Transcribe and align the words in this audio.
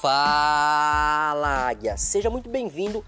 Fala 0.00 1.68
Águia! 1.68 1.96
Seja 1.96 2.30
muito 2.30 2.48
bem-vindo 2.48 3.04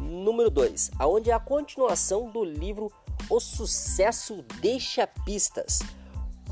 número 0.00 0.48
2, 0.48 0.92
aonde 0.98 1.30
é 1.30 1.34
a 1.34 1.38
continuação 1.38 2.30
do 2.30 2.42
livro 2.42 2.90
O 3.28 3.38
Sucesso 3.38 4.42
Deixa 4.58 5.06
Pistas, 5.06 5.80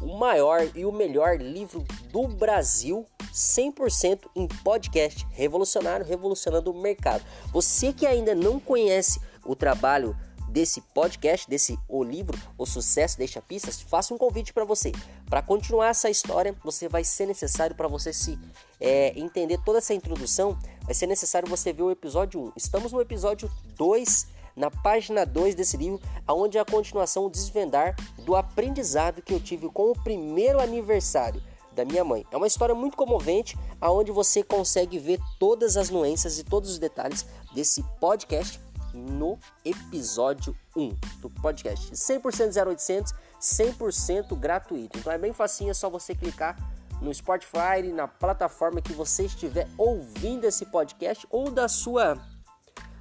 o 0.02 0.18
maior 0.18 0.68
e 0.74 0.84
o 0.84 0.92
melhor 0.92 1.38
livro 1.38 1.86
do 2.12 2.28
Brasil, 2.28 3.06
100% 3.32 4.26
em 4.36 4.46
podcast, 4.62 5.26
revolucionário, 5.30 6.04
revolucionando 6.04 6.70
o 6.70 6.78
mercado. 6.78 7.24
Você 7.50 7.90
que 7.90 8.06
ainda 8.06 8.34
não 8.34 8.60
conhece 8.60 9.18
o 9.42 9.56
trabalho 9.56 10.14
desse 10.48 10.80
podcast, 10.80 11.48
desse 11.48 11.78
o 11.88 12.02
livro 12.02 12.38
O 12.56 12.66
Sucesso 12.66 13.18
Deixa 13.18 13.40
Pistas, 13.40 13.80
faço 13.80 14.14
um 14.14 14.18
convite 14.18 14.52
para 14.52 14.64
você. 14.64 14.92
Para 15.28 15.42
continuar 15.42 15.88
essa 15.88 16.10
história, 16.10 16.56
você 16.64 16.88
vai 16.88 17.04
ser 17.04 17.26
necessário 17.26 17.76
para 17.76 17.88
você 17.88 18.12
se 18.12 18.38
é, 18.80 19.18
entender 19.18 19.58
toda 19.64 19.78
essa 19.78 19.94
introdução, 19.94 20.58
vai 20.82 20.94
ser 20.94 21.06
necessário 21.06 21.48
você 21.48 21.72
ver 21.72 21.82
o 21.82 21.90
episódio 21.90 22.40
1. 22.40 22.52
Estamos 22.56 22.92
no 22.92 23.00
episódio 23.00 23.50
2, 23.76 24.26
na 24.56 24.70
página 24.70 25.24
2 25.24 25.54
desse 25.54 25.76
livro, 25.76 26.00
onde 26.26 26.58
é 26.58 26.60
a 26.60 26.64
continuação 26.64 27.26
o 27.26 27.30
desvendar 27.30 27.94
do 28.24 28.34
aprendizado 28.34 29.22
que 29.22 29.32
eu 29.32 29.40
tive 29.40 29.68
com 29.68 29.90
o 29.90 30.02
primeiro 30.02 30.60
aniversário 30.60 31.42
da 31.72 31.84
minha 31.84 32.04
mãe. 32.04 32.26
É 32.32 32.36
uma 32.36 32.46
história 32.46 32.74
muito 32.74 32.96
comovente, 32.96 33.56
aonde 33.80 34.10
você 34.10 34.42
consegue 34.42 34.98
ver 34.98 35.20
todas 35.38 35.76
as 35.76 35.90
nuances 35.90 36.38
e 36.38 36.44
todos 36.44 36.70
os 36.70 36.78
detalhes 36.78 37.24
desse 37.54 37.84
podcast 38.00 38.60
no 38.92 39.38
episódio 39.64 40.56
1 40.76 40.94
do 41.20 41.30
podcast. 41.30 41.92
100% 41.92 42.66
0800, 42.66 43.14
100% 43.40 44.38
gratuito. 44.38 44.98
Então 44.98 45.12
é 45.12 45.18
bem 45.18 45.32
facinho, 45.32 45.70
é 45.70 45.74
só 45.74 45.88
você 45.88 46.14
clicar 46.14 46.56
no 47.00 47.12
Spotify, 47.14 47.92
na 47.94 48.08
plataforma 48.08 48.80
que 48.80 48.92
você 48.92 49.24
estiver 49.24 49.68
ouvindo 49.76 50.44
esse 50.44 50.66
podcast 50.66 51.26
ou 51.30 51.50
da 51.50 51.68
sua 51.68 52.16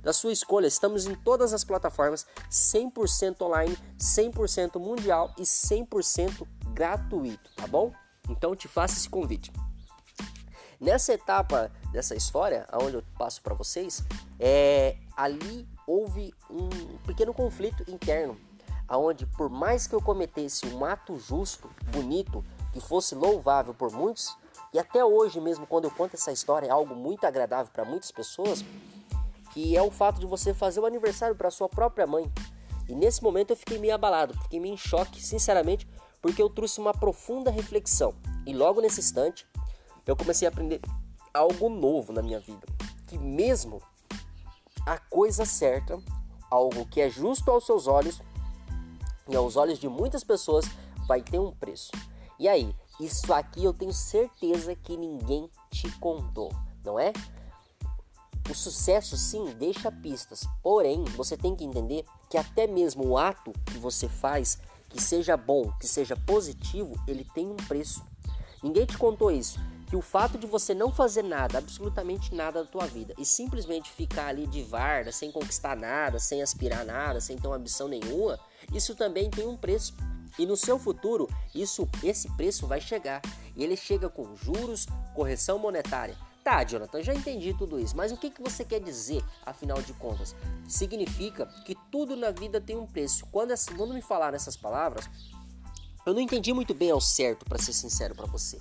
da 0.03 0.13
sua 0.13 0.31
escolha. 0.31 0.67
Estamos 0.67 1.05
em 1.05 1.15
todas 1.15 1.53
as 1.53 1.65
plataformas, 1.65 2.25
100% 2.49 3.41
online, 3.41 3.77
100% 3.99 4.79
mundial 4.79 5.33
e 5.37 5.41
100% 5.41 6.47
gratuito, 6.71 7.49
tá 7.55 7.67
bom? 7.67 7.91
Então 8.29 8.55
te 8.55 8.69
faço 8.69 8.95
esse 8.95 9.09
convite. 9.09 9.51
Nessa 10.79 11.13
etapa 11.13 11.71
dessa 11.91 12.15
história, 12.15 12.65
aonde 12.71 12.95
eu 12.95 13.03
passo 13.17 13.41
para 13.41 13.55
vocês, 13.55 14.03
é 14.39 14.95
ali 15.15 15.67
houve 15.87 16.33
um 16.51 16.67
pequeno 17.07 17.33
conflito 17.33 17.89
interno, 17.89 18.37
aonde 18.87 19.25
por 19.25 19.49
mais 19.49 19.87
que 19.87 19.95
eu 19.95 20.01
cometesse 20.01 20.67
um 20.67 20.83
ato 20.83 21.17
justo, 21.17 21.69
bonito, 21.91 22.43
que 22.73 22.81
fosse 22.81 23.15
louvável 23.15 23.73
por 23.73 23.91
muitos, 23.91 24.37
e 24.73 24.77
até 24.77 25.03
hoje 25.03 25.39
mesmo 25.39 25.65
quando 25.65 25.85
eu 25.85 25.91
conto 25.91 26.15
essa 26.15 26.31
história 26.31 26.67
é 26.67 26.69
algo 26.69 26.93
muito 26.93 27.25
agradável 27.25 27.71
para 27.71 27.85
muitas 27.85 28.11
pessoas, 28.11 28.63
que 29.53 29.75
é 29.75 29.81
o 29.81 29.89
fato 29.89 30.19
de 30.19 30.25
você 30.25 30.53
fazer 30.53 30.81
o 30.81 30.85
aniversário 30.85 31.35
para 31.35 31.49
sua 31.49 31.69
própria 31.69 32.05
mãe. 32.05 32.31
E 32.87 32.93
nesse 32.93 33.23
momento 33.23 33.51
eu 33.51 33.55
fiquei 33.55 33.79
meio 33.79 33.95
abalado, 33.95 34.33
fiquei 34.43 34.59
meio 34.59 34.73
em 34.73 34.77
choque, 34.77 35.23
sinceramente, 35.23 35.87
porque 36.21 36.41
eu 36.41 36.49
trouxe 36.49 36.79
uma 36.79 36.93
profunda 36.93 37.49
reflexão. 37.49 38.13
E 38.45 38.53
logo 38.53 38.81
nesse 38.81 38.99
instante, 38.99 39.47
eu 40.05 40.15
comecei 40.15 40.47
a 40.47 40.51
aprender 40.51 40.79
algo 41.33 41.69
novo 41.69 42.13
na 42.13 42.21
minha 42.21 42.39
vida, 42.39 42.65
que 43.07 43.17
mesmo 43.17 43.81
a 44.87 44.97
coisa 44.97 45.43
certa, 45.43 45.99
algo 46.49 46.85
que 46.85 47.01
é 47.01 47.09
justo 47.09 47.51
aos 47.51 47.65
seus 47.65 47.87
olhos 47.87 48.21
e 49.27 49.35
aos 49.35 49.57
olhos 49.57 49.79
de 49.79 49.89
muitas 49.89 50.23
pessoas, 50.23 50.65
vai 51.05 51.21
ter 51.21 51.39
um 51.39 51.51
preço. 51.51 51.91
E 52.39 52.47
aí, 52.47 52.73
isso 52.97 53.33
aqui 53.33 53.65
eu 53.65 53.73
tenho 53.73 53.91
certeza 53.91 54.73
que 54.75 54.95
ninguém 54.95 55.49
te 55.69 55.91
contou, 55.99 56.53
não 56.85 56.97
é? 56.97 57.11
O 58.49 58.55
sucesso 58.55 59.17
sim 59.17 59.53
deixa 59.59 59.91
pistas, 59.91 60.47
porém 60.63 61.03
você 61.03 61.35
tem 61.35 61.53
que 61.53 61.65
entender 61.65 62.05
que 62.29 62.37
até 62.37 62.65
mesmo 62.65 63.05
o 63.07 63.17
ato 63.17 63.51
que 63.65 63.77
você 63.77 64.07
faz, 64.07 64.57
que 64.87 65.01
seja 65.01 65.35
bom, 65.35 65.69
que 65.81 65.87
seja 65.87 66.15
positivo, 66.15 66.93
ele 67.05 67.25
tem 67.33 67.45
um 67.45 67.57
preço. 67.57 68.05
Ninguém 68.63 68.85
te 68.85 68.97
contou 68.97 69.29
isso 69.29 69.59
que 69.87 69.95
o 69.95 70.01
fato 70.01 70.37
de 70.37 70.45
você 70.45 70.73
não 70.73 70.91
fazer 70.91 71.23
nada, 71.23 71.57
absolutamente 71.57 72.35
nada 72.35 72.63
da 72.63 72.69
tua 72.69 72.85
vida, 72.85 73.13
e 73.17 73.25
simplesmente 73.25 73.89
ficar 73.89 74.27
ali 74.27 74.45
de 74.45 74.61
varda, 74.61 75.11
sem 75.11 75.31
conquistar 75.31 75.77
nada, 75.77 76.19
sem 76.19 76.41
aspirar 76.41 76.85
nada, 76.85 77.21
sem 77.21 77.37
ter 77.37 77.47
uma 77.47 77.55
ambição 77.55 77.87
nenhuma, 77.87 78.37
isso 78.73 78.93
também 78.95 79.29
tem 79.29 79.47
um 79.47 79.55
preço. 79.55 79.95
E 80.37 80.45
no 80.45 80.57
seu 80.57 80.77
futuro, 80.77 81.27
isso, 81.55 81.87
esse 82.03 82.29
preço 82.35 82.67
vai 82.67 82.81
chegar. 82.81 83.21
E 83.55 83.63
ele 83.63 83.75
chega 83.75 84.09
com 84.09 84.35
juros, 84.35 84.85
correção 85.15 85.57
monetária. 85.57 86.15
Tá, 86.43 86.63
Jonathan, 86.63 87.01
já 87.01 87.13
entendi 87.13 87.53
tudo 87.53 87.79
isso, 87.79 87.95
mas 87.95 88.11
o 88.11 88.17
que, 88.17 88.29
que 88.29 88.41
você 88.41 88.63
quer 88.63 88.79
dizer, 88.79 89.23
afinal 89.45 89.81
de 89.81 89.93
contas? 89.93 90.35
Significa 90.67 91.45
que 91.65 91.75
tudo 91.91 92.15
na 92.15 92.31
vida 92.31 92.61
tem 92.61 92.77
um 92.77 92.85
preço. 92.85 93.25
Quando, 93.31 93.53
quando 93.75 93.93
me 93.93 94.01
falaram 94.01 94.35
essas 94.35 94.55
palavras, 94.55 95.09
eu 96.05 96.13
não 96.13 96.21
entendi 96.21 96.53
muito 96.53 96.73
bem 96.73 96.91
ao 96.91 97.01
certo, 97.01 97.45
para 97.45 97.57
ser 97.57 97.73
sincero 97.73 98.15
para 98.15 98.27
você. 98.27 98.57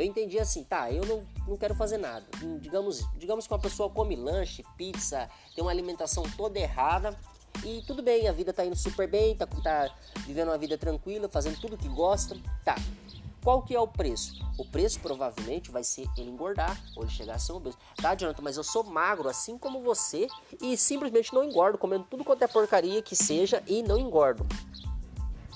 Eu 0.00 0.06
entendi 0.06 0.38
assim, 0.38 0.64
tá, 0.64 0.90
eu 0.90 1.04
não, 1.04 1.22
não 1.46 1.58
quero 1.58 1.74
fazer 1.74 1.98
nada. 1.98 2.24
Digamos, 2.58 3.06
digamos 3.18 3.46
que 3.46 3.52
uma 3.52 3.60
pessoa 3.60 3.90
come 3.90 4.16
lanche, 4.16 4.64
pizza, 4.74 5.28
tem 5.54 5.62
uma 5.62 5.70
alimentação 5.70 6.22
toda 6.38 6.58
errada 6.58 7.14
e 7.62 7.82
tudo 7.86 8.02
bem, 8.02 8.26
a 8.26 8.32
vida 8.32 8.50
tá 8.50 8.64
indo 8.64 8.74
super 8.74 9.06
bem, 9.06 9.36
tá, 9.36 9.46
tá 9.46 9.94
vivendo 10.20 10.48
uma 10.48 10.56
vida 10.56 10.78
tranquila, 10.78 11.28
fazendo 11.28 11.60
tudo 11.60 11.76
que 11.76 11.86
gosta, 11.86 12.34
tá. 12.64 12.76
Qual 13.44 13.62
que 13.62 13.76
é 13.76 13.80
o 13.80 13.86
preço? 13.86 14.42
O 14.56 14.64
preço 14.64 15.00
provavelmente 15.00 15.70
vai 15.70 15.84
ser 15.84 16.06
ele 16.16 16.30
engordar 16.30 16.80
ou 16.96 17.02
ele 17.02 17.12
chegar 17.12 17.34
a 17.34 17.38
ser 17.38 17.52
obeso. 17.52 17.76
Tá, 17.96 18.14
Jonathan, 18.14 18.40
mas 18.40 18.56
eu 18.56 18.64
sou 18.64 18.82
magro 18.82 19.28
assim 19.28 19.58
como 19.58 19.82
você 19.82 20.28
e 20.62 20.78
simplesmente 20.78 21.34
não 21.34 21.44
engordo, 21.44 21.76
comendo 21.76 22.06
tudo 22.08 22.24
quanto 22.24 22.42
é 22.42 22.46
porcaria 22.46 23.02
que 23.02 23.14
seja 23.14 23.62
e 23.66 23.82
não 23.82 23.98
engordo. 23.98 24.46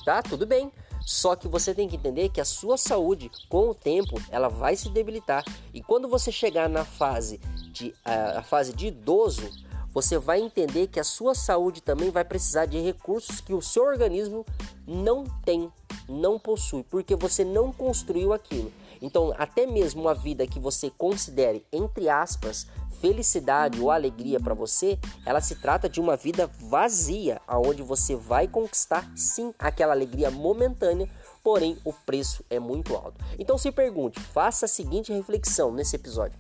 Tá, 0.05 0.23
tudo 0.23 0.47
bem. 0.47 0.71
Só 1.05 1.37
que 1.37 1.47
você 1.47 1.75
tem 1.75 1.89
que 1.89 1.97
entender 1.97 2.31
que 2.31 2.41
a 2.41 2.45
sua 2.45 2.77
saúde, 2.77 3.31
com 3.49 3.71
o 3.71 3.75
tempo, 3.75 4.21
ela 4.31 4.49
vai 4.49 4.77
se 4.77 4.89
debilitar. 4.89 5.45
E 5.73 5.83
quando 5.83 6.09
você 6.09 6.33
chegar 6.33 6.69
na 6.69 6.85
fase 6.85 7.39
de, 7.73 7.95
a, 8.05 8.39
a 8.39 8.43
fase 8.43 8.73
de 8.73 8.87
idoso, 8.87 9.51
você 9.93 10.19
vai 10.19 10.41
entender 10.41 10.89
que 10.89 10.99
a 10.99 11.05
sua 11.05 11.35
saúde 11.35 11.81
também 11.81 12.11
vai 12.11 12.25
precisar 12.25 12.67
de 12.67 12.81
recursos 12.81 13.41
que 13.41 13.55
o 13.55 13.63
seu 13.63 13.85
organismo 13.85 14.45
não 14.87 15.25
tem, 15.45 15.71
não 16.09 16.37
possui, 16.37 16.83
porque 16.83 17.15
você 17.15 17.45
não 17.45 17.73
construiu 17.73 18.33
aquilo. 18.33 18.73
Então, 19.01 19.33
até 19.39 19.67
mesmo 19.67 20.01
uma 20.01 20.15
vida 20.15 20.47
que 20.47 20.59
você 20.59 20.91
considere, 20.91 21.65
entre 21.73 22.09
aspas, 22.09 22.67
felicidade 23.05 23.79
ou 23.83 23.91
alegria 23.91 24.41
para 24.41 24.55
você, 24.55 24.99
ela 25.27 25.39
se 25.39 25.57
trata 25.57 25.91
de 25.91 26.01
uma 26.01 26.17
vida 26.17 26.51
vazia, 26.59 27.39
aonde 27.47 27.83
você 27.83 28.17
vai 28.17 28.49
conquistar 28.49 29.07
sim 29.15 29.53
aquela 29.59 29.93
alegria 29.93 30.31
momentânea, 30.31 31.07
porém 31.43 31.77
o 31.85 31.93
preço 31.93 32.43
é 32.49 32.59
muito 32.59 32.95
alto. 32.95 33.23
Então 33.39 33.59
se 33.59 33.71
pergunte, 33.71 34.19
faça 34.19 34.65
a 34.65 34.69
seguinte 34.69 35.13
reflexão 35.13 35.71
nesse 35.71 35.97
episódio: 35.97 36.39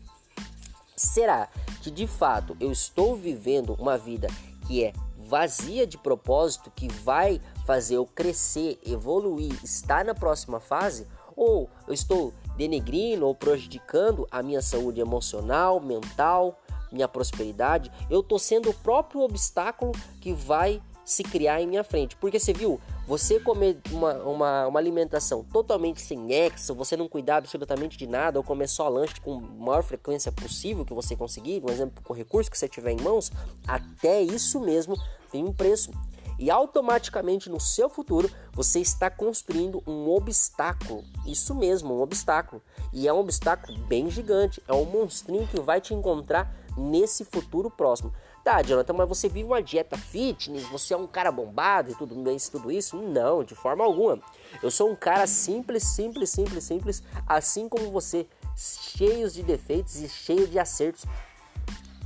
será 0.97 1.51
que 1.83 1.91
de 1.91 2.07
fato 2.07 2.57
eu 2.59 2.73
estou 2.73 3.15
vivendo 3.15 3.75
uma 3.79 3.99
vida 3.99 4.29
que 4.67 4.83
é 4.83 4.95
vazia 5.29 5.87
de 5.87 5.99
propósito, 5.99 6.73
que 6.75 6.89
vai 6.89 7.43
fazer 7.67 7.97
eu 7.97 8.07
crescer, 8.07 8.81
evoluir, 8.87 9.53
estar 9.63 10.03
na 10.03 10.15
próxima 10.15 10.61
fase? 10.61 11.07
Ou 11.37 11.69
eu 11.87 11.93
estou 11.93 12.33
denegrindo 12.56 13.26
ou 13.26 13.34
prejudicando 13.34 14.26
a 14.31 14.42
minha 14.42 14.62
saúde 14.62 15.00
emocional, 15.00 15.81
mental, 15.81 16.60
minha 16.92 17.09
prosperidade, 17.09 17.91
eu 18.09 18.20
estou 18.20 18.38
sendo 18.38 18.70
o 18.70 18.75
próprio 18.75 19.20
obstáculo 19.22 19.92
que 20.20 20.32
vai 20.32 20.81
se 21.04 21.22
criar 21.22 21.60
em 21.60 21.66
minha 21.66 21.84
frente. 21.84 22.16
Porque 22.16 22.38
você 22.38 22.53
viu, 22.53 22.81
você 23.06 23.38
comer 23.38 23.78
uma, 23.91 24.15
uma, 24.22 24.66
uma, 24.66 24.81
alimentação 24.81 25.45
totalmente 25.45 26.01
sem 26.01 26.18
nexo, 26.18 26.74
você 26.74 26.97
não 26.97 27.09
cuidar 27.09 27.36
absolutamente 27.36 27.98
de 27.98 28.06
nada, 28.06 28.39
ou 28.39 28.45
comer 28.45 28.68
só 28.68 28.89
lanche 28.89 29.21
com 29.21 29.39
maior 29.39 29.83
frequência 29.83 30.33
possível 30.33 30.84
que 30.84 30.95
você 30.95 31.15
conseguir, 31.15 31.60
por 31.60 31.71
exemplo, 31.71 32.03
com 32.03 32.12
o 32.12 32.16
recurso 32.16 32.50
que 32.50 32.57
você 32.57 32.68
tiver 32.68 32.92
em 32.92 33.00
mãos, 33.00 33.30
até 33.66 34.22
isso 34.22 34.60
mesmo 34.60 34.97
tem 35.30 35.45
um 35.45 35.53
preço 35.53 35.91
e 36.39 36.51
automaticamente 36.51 37.48
no 37.48 37.60
seu 37.60 37.89
futuro 37.89 38.31
você 38.53 38.81
está 38.81 39.10
construindo 39.10 39.83
um 39.86 40.09
obstáculo. 40.09 41.04
Isso 41.27 41.54
mesmo, 41.54 41.95
um 41.95 42.03
obstáculo. 42.03 42.63
E 42.92 43.09
é 43.09 43.13
um 43.13 43.19
obstáculo 43.19 43.78
bem 43.86 44.10
gigante, 44.10 44.63
é 44.69 44.72
um 44.72 44.84
monstrinho 44.84 45.47
que 45.47 45.60
vai 45.60 45.81
te 45.81 45.95
encontrar 45.95 46.54
nesse 46.77 47.25
futuro 47.25 47.71
próximo. 47.71 48.13
Tá, 48.45 48.60
Jonathan, 48.60 48.92
mas 48.92 49.09
você 49.09 49.27
vive 49.27 49.47
uma 49.47 49.63
dieta 49.63 49.97
fitness, 49.97 50.65
você 50.69 50.92
é 50.92 50.97
um 50.97 51.07
cara 51.07 51.33
bombado 51.33 51.91
e 51.91 51.95
tudo 51.95 52.31
isso, 52.31 52.51
tudo 52.53 52.71
isso? 52.71 52.97
Não, 52.97 53.42
de 53.42 53.54
forma 53.54 53.83
alguma. 53.83 54.21
Eu 54.63 54.71
sou 54.71 54.91
um 54.91 54.95
cara 54.95 55.27
simples, 55.27 55.83
simples, 55.83 56.28
simples, 56.28 56.65
simples, 56.65 57.03
assim 57.27 57.69
como 57.71 57.91
você, 57.91 58.27
cheios 58.54 59.33
de 59.33 59.42
defeitos 59.42 59.97
e 59.97 60.09
cheio 60.10 60.47
de 60.47 60.59
acertos. 60.59 61.07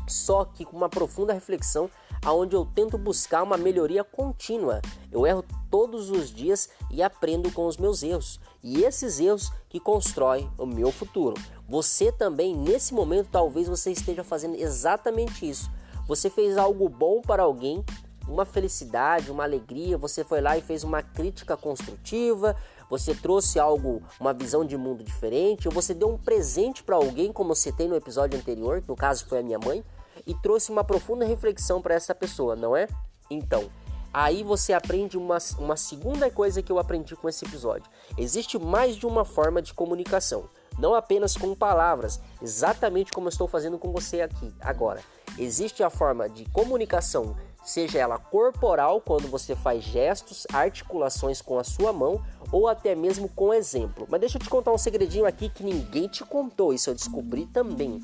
Só 0.07 0.45
que 0.45 0.65
com 0.65 0.77
uma 0.77 0.89
profunda 0.89 1.33
reflexão 1.33 1.91
onde 2.27 2.55
eu 2.55 2.65
tento 2.65 2.99
buscar 2.99 3.43
uma 3.43 3.57
melhoria 3.57 4.05
contínua. 4.05 4.81
Eu 5.11 5.27
erro 5.27 5.45
todos 5.71 6.11
os 6.11 6.31
dias 6.31 6.69
e 6.91 7.03
aprendo 7.03 7.51
com 7.53 7.67
os 7.67 7.77
meus 7.77 8.03
erros. 8.03 8.41
E 8.63 8.83
esses 8.85 9.21
erros 9.21 9.53
que 9.69 9.81
constroem 9.81 10.51
o 10.59 10.67
meu 10.67 10.91
futuro. 10.91 11.35
Você 11.69 12.11
também, 12.11 12.57
nesse 12.57 12.95
momento, 12.95 13.29
talvez 13.31 13.69
você 13.69 13.93
esteja 13.93 14.25
fazendo 14.25 14.57
exatamente 14.57 15.49
isso. 15.49 15.71
Você 16.07 16.31
fez 16.31 16.57
algo 16.57 16.89
bom 16.89 17.21
para 17.21 17.43
alguém, 17.43 17.85
uma 18.27 18.45
felicidade, 18.45 19.31
uma 19.31 19.45
alegria, 19.45 19.97
você 19.97 20.23
foi 20.23 20.41
lá 20.41 20.57
e 20.57 20.63
fez 20.63 20.85
uma 20.85 21.03
crítica 21.03 21.57
construtiva, 21.57 22.57
você 22.89 23.15
trouxe 23.15 23.59
algo, 23.59 24.03
uma 24.21 24.33
visão 24.33 24.65
de 24.65 24.77
mundo 24.77 25.03
diferente, 25.03 25.69
ou 25.69 25.75
você 25.75 25.95
deu 25.95 26.09
um 26.09 26.19
presente 26.19 26.83
para 26.83 26.97
alguém, 26.97 27.33
como 27.33 27.53
eu 27.53 27.55
citei 27.57 27.89
no 27.89 27.97
episódio 27.97 28.39
anterior, 28.39 28.83
no 28.87 28.97
caso 28.97 29.27
foi 29.27 29.41
a 29.41 29.43
minha 29.43 29.59
mãe, 29.59 29.85
e 30.27 30.35
trouxe 30.35 30.71
uma 30.71 30.85
profunda 30.85 31.25
reflexão 31.25 31.81
para 31.81 31.95
essa 31.95 32.15
pessoa, 32.15 32.57
não 32.57 32.77
é? 32.77 32.87
Então, 33.31 33.69
aí 34.13 34.43
você 34.43 34.73
aprende 34.73 35.17
uma, 35.17 35.39
uma 35.59 35.77
segunda 35.77 36.31
coisa 36.31 36.63
que 36.63 36.73
eu 36.73 36.79
aprendi 36.79 37.15
com 37.17 37.29
esse 37.29 37.45
episódio. 37.45 37.91
Existe 38.17 38.59
mais 38.59 38.97
de 38.97 39.07
uma 39.07 39.25
forma 39.25 39.61
de 39.61 39.75
comunicação, 39.75 40.49
não 40.79 40.95
apenas 40.95 41.37
com 41.37 41.55
palavras, 41.55 42.21
exatamente 42.41 43.13
como 43.13 43.27
eu 43.27 43.31
estou 43.31 43.49
fazendo 43.49 43.79
com 43.79 43.93
você 43.93 44.21
aqui 44.21 44.55
agora. 44.61 45.03
Existe 45.39 45.83
a 45.83 45.91
forma 45.91 46.29
de 46.29 46.45
comunicação, 46.47 47.37
seja 47.65 47.99
ela 47.99 48.19
corporal, 48.19 49.01
quando 49.01 49.29
você 49.29 49.55
faz 49.55 49.85
gestos, 49.85 50.47
articulações 50.53 51.43
com 51.43 51.59
a 51.59 51.65
sua 51.65 51.93
mão, 51.93 52.25
ou 52.51 52.67
até 52.67 52.95
mesmo 52.95 53.29
com 53.29 53.53
exemplo. 53.53 54.07
Mas 54.09 54.21
deixa 54.21 54.39
eu 54.39 54.43
te 54.43 54.49
contar 54.49 54.73
um 54.73 54.79
segredinho 54.79 55.27
aqui 55.27 55.49
que 55.49 55.63
ninguém 55.63 56.09
te 56.09 56.25
contou, 56.25 56.73
isso 56.73 56.91
eu 56.91 56.95
descobri 56.95 57.47
também. 57.47 58.01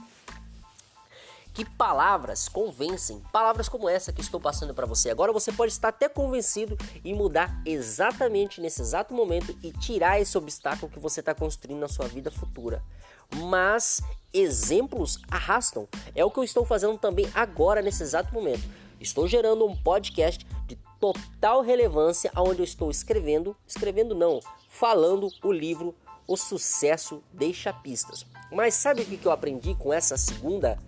Que 1.54 1.64
palavras 1.64 2.48
convencem, 2.48 3.22
palavras 3.32 3.68
como 3.68 3.88
essa 3.88 4.12
que 4.12 4.20
estou 4.20 4.40
passando 4.40 4.74
para 4.74 4.86
você. 4.86 5.08
Agora 5.08 5.32
você 5.32 5.52
pode 5.52 5.70
estar 5.70 5.88
até 5.88 6.08
convencido 6.08 6.76
em 7.04 7.14
mudar 7.14 7.62
exatamente 7.64 8.60
nesse 8.60 8.82
exato 8.82 9.14
momento 9.14 9.56
e 9.62 9.70
tirar 9.70 10.20
esse 10.20 10.36
obstáculo 10.36 10.90
que 10.90 10.98
você 10.98 11.20
está 11.20 11.32
construindo 11.32 11.78
na 11.78 11.86
sua 11.86 12.08
vida 12.08 12.28
futura. 12.28 12.82
Mas 13.36 14.02
exemplos 14.32 15.20
arrastam. 15.30 15.88
É 16.12 16.24
o 16.24 16.30
que 16.30 16.40
eu 16.40 16.44
estou 16.44 16.64
fazendo 16.64 16.98
também 16.98 17.30
agora 17.32 17.80
nesse 17.80 18.02
exato 18.02 18.34
momento. 18.34 18.68
Estou 19.00 19.28
gerando 19.28 19.64
um 19.64 19.76
podcast 19.76 20.44
de 20.66 20.76
total 20.98 21.60
relevância 21.62 22.32
onde 22.36 22.60
eu 22.60 22.64
estou 22.64 22.90
escrevendo, 22.90 23.56
escrevendo 23.64 24.12
não, 24.14 24.40
falando 24.68 25.28
o 25.42 25.52
livro 25.52 25.94
O 26.26 26.36
Sucesso 26.36 27.22
Deixa 27.32 27.72
Pistas. 27.72 28.26
Mas 28.50 28.74
sabe 28.74 29.02
o 29.02 29.04
que 29.04 29.24
eu 29.24 29.30
aprendi 29.30 29.74
com 29.74 29.92
essa 29.92 30.16
segunda, 30.16 30.78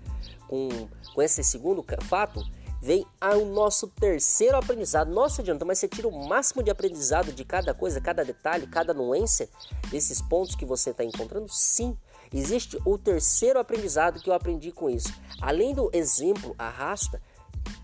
com, 0.49 0.69
com 1.15 1.23
esse 1.23 1.43
segundo 1.43 1.85
fato? 2.03 2.43
Vem 2.81 3.07
ao 3.21 3.45
nosso 3.45 3.89
terceiro 3.89 4.57
aprendizado. 4.57 5.11
Nossa, 5.11 5.43
adianta, 5.43 5.65
mas 5.65 5.79
você 5.79 5.89
tira 5.89 6.07
o 6.07 6.29
máximo 6.29 6.63
de 6.63 6.71
aprendizado 6.71 7.33
de 7.33 7.45
cada 7.45 7.75
coisa, 7.75 8.01
cada 8.01 8.25
detalhe, 8.25 8.67
cada 8.67 8.95
nuance 8.95 9.49
desses 9.91 10.21
pontos 10.23 10.55
que 10.55 10.65
você 10.65 10.91
está 10.91 11.03
encontrando? 11.03 11.49
Sim, 11.49 11.97
Existe 12.33 12.79
o 12.85 12.99
terceiro 12.99 13.59
aprendizado 13.59 14.21
que 14.21 14.29
eu 14.29 14.35
aprendi 14.35 14.73
com 14.73 14.91
isso. 14.91 15.13
Além 15.41 15.75
do 15.75 15.91
exemplo 15.93 16.55
arrasta, 16.59 17.23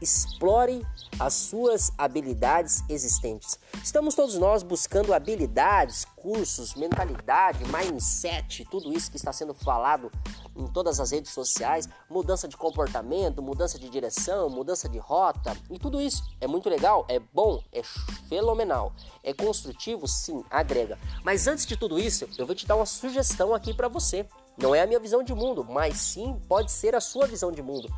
explore 0.03 0.85
as 1.19 1.35
suas 1.35 1.93
habilidades 1.97 2.83
existentes. 2.89 3.59
Estamos 3.83 4.15
todos 4.15 4.37
nós 4.37 4.63
buscando 4.63 5.15
habilidades, 5.15 6.05
cursos, 6.17 6.75
mentalidade, 6.75 7.65
mindset, 7.65 8.67
tudo 8.71 8.93
isso 8.93 9.11
que 9.11 9.17
está 9.17 9.33
sendo 9.33 9.55
falado 9.55 10.11
em 10.57 10.67
todas 10.67 11.01
as 11.01 11.11
redes 11.11 11.33
sociais, 11.33 11.89
mudança 12.11 12.49
de 12.49 12.57
comportamento, 12.57 13.43
mudança 13.43 13.79
de 13.79 13.89
direção, 13.89 14.49
mudança 14.51 14.89
de 14.89 14.99
rota, 14.99 15.57
e 15.71 15.79
tudo 15.79 16.01
isso 16.01 16.23
é 16.41 16.47
muito 16.47 16.69
legal, 16.69 17.07
é 17.09 17.19
bom, 17.19 17.63
é 17.73 17.83
fenomenal, 18.29 18.93
é 19.23 19.33
construtivo, 19.33 20.09
sim, 20.09 20.45
agrega. 20.51 20.99
Mas 21.25 21.47
antes 21.47 21.65
de 21.65 21.77
tudo 21.77 21.99
isso, 21.99 22.29
eu 22.37 22.47
vou 22.47 22.55
te 22.55 22.67
dar 22.67 22.77
uma 22.77 22.87
sugestão 22.87 23.55
aqui 23.55 23.73
para 23.73 23.89
você. 23.89 24.27
Não 24.59 24.75
é 24.75 24.83
a 24.83 24.87
minha 24.87 25.01
visão 25.01 25.23
de 25.23 25.35
mundo, 25.35 25.65
mas 25.65 25.97
sim 25.97 26.39
pode 26.47 26.71
ser 26.71 26.95
a 26.95 27.01
sua 27.01 27.27
visão 27.27 27.51
de 27.51 27.63
mundo. 27.63 27.89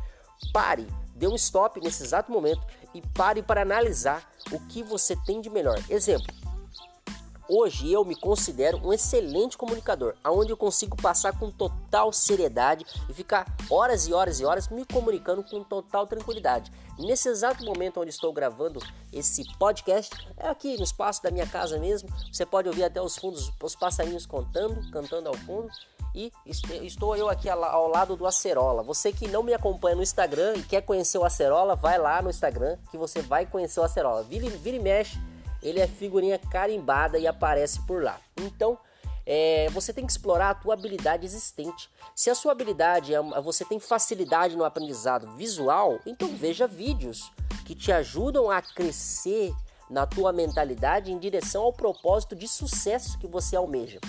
Pare, 0.51 0.87
dê 1.15 1.27
um 1.27 1.35
stop 1.35 1.79
nesse 1.79 2.03
exato 2.03 2.31
momento 2.31 2.61
e 2.93 3.01
pare 3.01 3.41
para 3.41 3.61
analisar 3.61 4.29
o 4.51 4.59
que 4.67 4.83
você 4.83 5.15
tem 5.25 5.41
de 5.41 5.49
melhor. 5.49 5.77
Exemplo: 5.89 6.33
Hoje 7.47 7.91
eu 7.91 8.03
me 8.03 8.15
considero 8.15 8.79
um 8.83 8.91
excelente 8.91 9.55
comunicador, 9.55 10.15
aonde 10.23 10.51
eu 10.51 10.57
consigo 10.57 10.97
passar 10.97 11.37
com 11.37 11.51
total 11.51 12.11
seriedade 12.11 12.83
e 13.07 13.13
ficar 13.13 13.45
horas 13.69 14.07
e 14.07 14.13
horas 14.13 14.39
e 14.39 14.45
horas 14.45 14.67
me 14.67 14.83
comunicando 14.83 15.43
com 15.43 15.63
total 15.63 16.07
tranquilidade. 16.07 16.71
Nesse 16.97 17.29
exato 17.29 17.63
momento 17.63 17.99
onde 17.99 18.09
estou 18.09 18.33
gravando 18.33 18.79
esse 19.13 19.43
podcast, 19.59 20.09
é 20.37 20.47
aqui 20.47 20.75
no 20.77 20.83
espaço 20.83 21.21
da 21.21 21.29
minha 21.29 21.45
casa 21.45 21.77
mesmo. 21.77 22.09
Você 22.33 22.47
pode 22.47 22.67
ouvir 22.67 22.83
até 22.83 22.99
os 22.99 23.15
fundos, 23.15 23.51
os 23.61 23.75
passarinhos 23.75 24.25
contando, 24.25 24.89
cantando 24.89 25.29
ao 25.29 25.35
fundo. 25.35 25.69
E 26.15 26.31
estou 26.81 27.17
eu 27.17 27.29
aqui 27.29 27.49
ao 27.49 27.89
lado 27.89 28.15
do 28.15 28.25
Acerola. 28.25 28.81
Você 28.83 29.11
que 29.11 29.27
não 29.27 29.43
me 29.43 29.53
acompanha 29.53 29.97
no 29.97 30.01
Instagram 30.01 30.55
e 30.55 30.63
quer 30.63 30.81
conhecer 30.81 31.17
o 31.17 31.25
Acerola, 31.25 31.75
vai 31.75 31.97
lá 31.97 32.21
no 32.21 32.29
Instagram 32.29 32.77
que 32.89 32.97
você 32.97 33.21
vai 33.21 33.45
conhecer 33.45 33.81
o 33.81 33.83
Acerola. 33.83 34.23
Vira, 34.23 34.49
vira 34.49 34.77
e 34.77 34.79
mexe, 34.79 35.19
ele 35.61 35.81
é 35.81 35.87
figurinha 35.87 36.39
carimbada 36.39 37.19
e 37.19 37.27
aparece 37.27 37.85
por 37.85 38.01
lá. 38.01 38.17
Então, 38.37 38.77
é, 39.25 39.67
você 39.71 39.91
tem 39.91 40.05
que 40.05 40.11
explorar 40.13 40.51
a 40.51 40.55
tua 40.55 40.73
habilidade 40.73 41.25
existente. 41.25 41.89
Se 42.15 42.29
a 42.29 42.35
sua 42.35 42.53
habilidade 42.53 43.13
é 43.13 43.21
você 43.41 43.65
tem 43.65 43.77
facilidade 43.77 44.55
no 44.55 44.63
aprendizado 44.63 45.35
visual, 45.35 45.99
então 46.05 46.29
veja 46.29 46.65
vídeos 46.65 47.29
que 47.65 47.75
te 47.75 47.91
ajudam 47.91 48.49
a 48.49 48.61
crescer 48.61 49.53
na 49.89 50.05
tua 50.05 50.31
mentalidade 50.31 51.11
em 51.11 51.19
direção 51.19 51.63
ao 51.63 51.73
propósito 51.73 52.37
de 52.37 52.47
sucesso 52.47 53.19
que 53.19 53.27
você 53.27 53.57
almeja. 53.57 53.99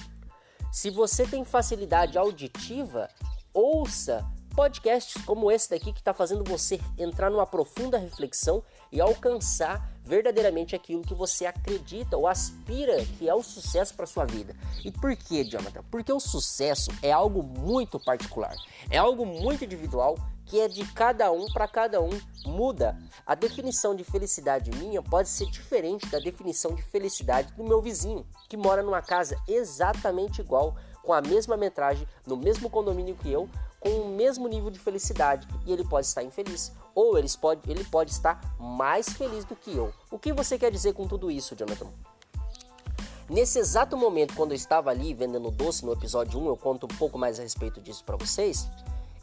Se 0.77 0.91
você 0.91 1.27
tem 1.27 1.43
facilidade 1.43 2.19
auditiva, 2.19 3.09
ouça 3.55 4.23
podcasts 4.55 5.25
como 5.25 5.51
esse 5.51 5.71
daqui 5.71 5.91
que 5.91 6.01
está 6.01 6.13
fazendo 6.13 6.45
você 6.45 6.79
entrar 6.99 7.31
numa 7.31 7.47
profunda 7.47 7.97
reflexão 7.97 8.63
e 8.93 9.01
alcançar 9.01 9.91
verdadeiramente 10.05 10.77
aquilo 10.77 11.01
que 11.01 11.15
você 11.15 11.47
acredita 11.47 12.19
ou 12.19 12.29
aspira 12.29 13.03
que 13.19 13.27
é 13.27 13.35
o 13.35 13.43
sucesso 13.43 13.95
para 13.95 14.05
sua 14.05 14.27
vida. 14.27 14.55
E 14.85 14.91
por 14.91 15.17
que, 15.17 15.45
Jonathan? 15.45 15.83
Porque 15.91 16.13
o 16.13 16.21
sucesso 16.21 16.91
é 17.01 17.11
algo 17.11 17.43
muito 17.43 17.99
particular, 17.99 18.55
é 18.91 18.99
algo 18.99 19.25
muito 19.25 19.65
individual 19.65 20.15
que 20.47 20.61
é 20.61 20.69
de 20.69 20.85
cada 20.93 21.31
um 21.33 21.47
para 21.53 21.67
cada 21.67 22.01
um, 22.01 22.11
muda. 22.47 22.97
A 23.27 23.35
definição 23.35 23.95
de 23.95 24.05
felicidade 24.05 24.71
minha 24.71 25.03
pode 25.03 25.29
ser 25.29 25.47
diferente 25.47 26.07
da 26.07 26.19
definição 26.19 26.75
de 26.75 26.83
felicidade 26.83 27.53
do 27.55 27.65
meu 27.65 27.83
vizinho, 27.83 28.25
que 28.49 28.57
mora 28.57 28.83
numa 28.83 29.03
casa 29.03 29.37
exatamente 29.49 30.41
igual, 30.41 30.77
com 31.03 31.13
a 31.13 31.21
mesma 31.21 31.57
metragem, 31.57 32.07
no 32.27 32.37
mesmo 32.37 32.71
condomínio 32.71 33.17
que 33.17 33.31
eu, 33.31 33.49
com 33.81 33.91
o 33.91 34.09
mesmo 34.09 34.49
nível 34.49 34.71
de 34.71 34.79
felicidade, 34.79 35.47
e 35.67 35.73
ele 35.73 35.85
pode 35.85 36.07
estar 36.07 36.23
infeliz, 36.23 36.73
ou 36.95 37.19
ele 37.19 37.29
pode, 37.41 37.71
ele 37.71 37.85
pode 37.85 38.11
estar 38.13 38.41
mais 38.59 39.09
feliz 39.09 39.45
do 39.45 39.55
que 39.55 39.77
eu. 39.77 39.93
O 40.11 40.19
que 40.19 40.33
você 40.33 40.59
quer 40.59 40.71
dizer 40.71 40.95
com 40.95 41.07
tudo 41.07 41.31
isso, 41.31 41.57
Jonathan? 41.57 41.89
Nesse 43.29 43.59
exato 43.59 43.97
momento, 43.97 44.35
quando 44.35 44.53
eu 44.53 44.57
estava 44.57 44.91
ali 44.91 45.13
vendendo 45.13 45.51
doce 45.51 45.85
no 45.85 45.93
episódio 45.93 46.41
1, 46.41 46.47
eu 46.47 46.57
conto 46.57 46.85
um 46.85 46.97
pouco 46.97 47.19
mais 47.19 47.41
a 47.41 47.43
respeito 47.43 47.81
disso 47.81 48.05
para 48.05 48.17
vocês 48.17 48.69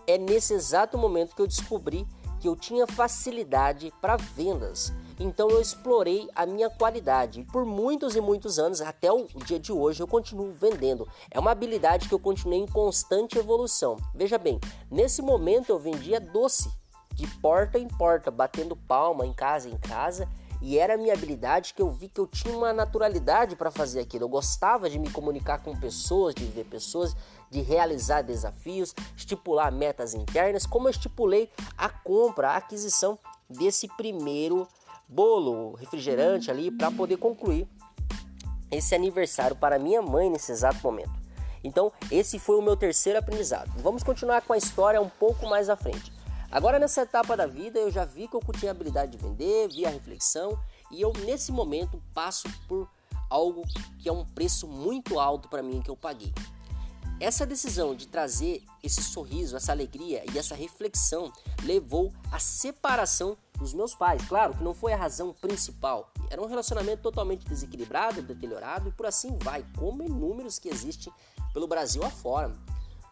é 0.08 0.18
nesse 0.18 0.54
exato 0.54 0.98
momento 0.98 1.36
que 1.36 1.42
eu 1.42 1.48
descobri 1.48 2.08
que 2.40 2.48
eu 2.48 2.56
tinha 2.58 2.86
facilidade 2.86 3.94
para 4.02 4.18
vendas. 4.18 4.92
Então 5.18 5.50
eu 5.50 5.62
explorei 5.62 6.30
a 6.36 6.46
minha 6.46 6.70
qualidade. 6.70 7.46
Por 7.54 7.66
muitos 7.66 8.18
e 8.18 8.22
muitos 8.22 8.60
anos, 8.60 8.82
até 8.82 9.10
o 9.10 9.26
dia 9.46 9.58
de 9.58 9.72
hoje, 9.72 10.04
eu 10.04 10.08
continuo 10.08 10.52
vendendo. 10.52 11.08
É 11.32 11.40
uma 11.40 11.52
habilidade 11.52 12.10
que 12.10 12.14
eu 12.14 12.20
continuei 12.20 12.60
em 12.60 12.68
constante 12.68 13.38
evolução. 13.38 13.96
Veja 14.14 14.38
bem, 14.38 14.60
nesse 14.92 15.22
momento 15.22 15.70
eu 15.70 15.80
vendia 15.80 16.20
doce 16.20 16.70
de 17.14 17.28
porta 17.38 17.80
em 17.80 17.88
porta, 17.88 18.30
batendo 18.30 18.76
palma 18.76 19.26
em 19.26 19.34
casa 19.34 19.70
em 19.70 19.78
casa 19.78 20.28
e 20.64 20.78
era 20.80 20.94
a 20.94 20.98
minha 20.98 21.14
habilidade 21.14 21.74
que 21.74 21.82
eu 21.82 21.92
vi 21.92 22.08
que 22.08 22.20
eu 22.22 22.26
tinha 22.26 22.58
uma 22.58 22.72
naturalidade 22.72 23.54
para 23.54 23.70
fazer 23.70 24.00
aquilo. 24.00 24.24
Eu 24.24 24.30
gostava 24.30 24.90
de 24.90 24.98
me 24.98 25.10
comunicar 25.10 25.62
com 25.62 25.76
pessoas, 25.76 26.34
de 26.34 26.46
ver 26.46 26.64
pessoas, 26.64 27.14
de 27.54 27.62
realizar 27.62 28.24
desafios, 28.24 28.96
estipular 29.16 29.72
metas 29.72 30.16
internas, 30.16 30.66
como 30.66 30.88
eu 30.88 30.92
estipulei 30.92 31.50
a 31.78 31.88
compra, 31.88 32.50
a 32.50 32.58
aquisição 32.58 33.18
desse 33.48 33.88
primeiro 33.90 34.68
bolo, 35.08 35.76
refrigerante 35.76 36.50
ali 36.50 36.72
para 36.72 36.90
poder 36.90 37.18
concluir 37.18 37.68
esse 38.72 38.96
aniversário 38.96 39.56
para 39.56 39.78
minha 39.78 40.02
mãe 40.02 40.32
nesse 40.32 40.52
exato 40.52 40.80
momento. 40.84 41.14
Então, 41.64 41.94
esse 42.10 42.40
foi 42.40 42.58
o 42.58 42.62
meu 42.62 42.76
terceiro 42.76 43.20
aprendizado. 43.20 43.72
Vamos 43.78 44.02
continuar 44.04 44.42
com 44.42 44.54
a 44.54 44.58
história 44.58 45.00
um 45.00 45.08
pouco 45.08 45.46
mais 45.48 45.70
à 45.70 45.76
frente. 45.76 46.12
Agora 46.52 46.80
nessa 46.80 47.04
etapa 47.04 47.38
da 47.38 47.46
vida 47.46 47.80
eu 47.80 47.92
já 47.92 48.04
vi 48.04 48.28
que 48.28 48.36
eu 48.36 48.42
tinha 48.60 48.72
habilidade 48.72 49.12
de 49.12 49.18
vender, 49.18 49.70
vi 49.70 49.86
a 49.86 49.90
reflexão 49.90 50.58
e 50.92 51.02
eu 51.02 51.14
nesse 51.26 51.52
momento 51.52 52.02
passo 52.14 52.48
por 52.68 52.90
algo 53.30 53.64
que 54.00 54.10
é 54.10 54.12
um 54.12 54.26
preço 54.26 54.68
muito 54.68 55.20
alto 55.20 55.50
para 55.50 55.64
mim 55.64 55.82
que 55.82 55.90
eu 55.90 55.98
paguei. 55.98 56.32
Essa 57.24 57.46
decisão 57.46 57.96
de 57.96 58.06
trazer 58.06 58.62
esse 58.84 59.02
sorriso, 59.02 59.56
essa 59.56 59.72
alegria 59.72 60.26
e 60.34 60.38
essa 60.38 60.54
reflexão 60.56 61.32
levou 61.64 62.12
à 62.30 62.38
separação 62.38 63.38
dos 63.58 63.74
meus 63.74 63.96
pais. 63.96 64.22
Claro 64.28 64.54
que 64.58 64.62
não 64.62 64.74
foi 64.74 64.92
a 64.92 64.98
razão 64.98 65.34
principal. 65.34 66.12
Era 66.30 66.42
um 66.42 66.48
relacionamento 66.48 67.02
totalmente 67.02 67.48
desequilibrado, 67.48 68.22
deteriorado 68.22 68.90
e 68.90 68.92
por 68.92 69.06
assim 69.06 69.38
vai, 69.38 69.66
como 69.78 70.04
inúmeros 70.04 70.60
que 70.60 70.68
existem 70.68 71.14
pelo 71.54 71.66
Brasil 71.66 72.04
afora. 72.04 72.52